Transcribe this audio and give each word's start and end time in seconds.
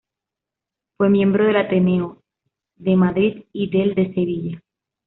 Fue 0.97 1.11
miembro 1.11 1.45
del 1.45 1.57
Ateneo 1.57 2.23
de 2.75 2.95
Madrid 2.95 3.43
y 3.53 3.69
del 3.69 3.93
de 3.93 4.11
Sevilla. 4.15 4.63